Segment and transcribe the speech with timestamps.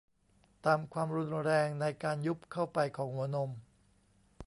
[0.65, 3.51] ตามความรุนแรงในการยุบเข้าไปของหัวนม